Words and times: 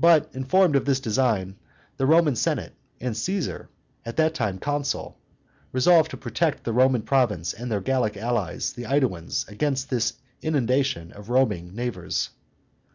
Being 0.00 0.24
informed 0.32 0.74
of 0.74 0.86
this 0.86 1.00
design, 1.00 1.58
the 1.98 2.06
Roman 2.06 2.34
Senate 2.34 2.72
and 2.98 3.14
Caesar, 3.14 3.68
at 4.06 4.16
that 4.16 4.32
time 4.32 4.58
consul, 4.58 5.18
resolved 5.70 6.10
to 6.12 6.16
protect 6.16 6.64
the 6.64 6.72
Roman 6.72 7.02
province 7.02 7.52
and 7.52 7.70
their 7.70 7.82
Gallic 7.82 8.16
allies, 8.16 8.72
the 8.72 8.84
AEduans, 8.84 9.46
against 9.50 9.90
this 9.90 10.14
inundation 10.40 11.12
of 11.12 11.28
roving 11.28 11.74
neighbors. 11.74 12.30